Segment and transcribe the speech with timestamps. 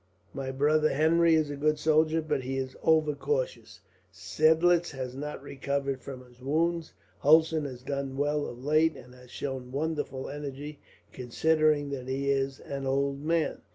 [0.33, 3.81] My brother Henry is a good soldier, but he is over cautious.
[4.11, 6.95] Seidlitz has not recovered from his wounds.
[7.19, 10.79] Hulsen has done well of late, and has shown wonderful energy,
[11.13, 13.61] considering that he is an old man.